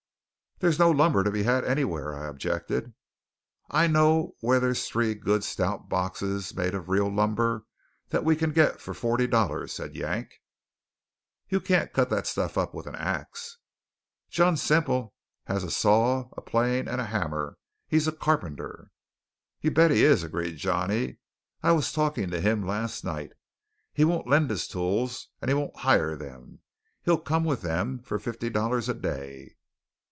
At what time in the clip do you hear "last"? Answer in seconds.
22.67-23.03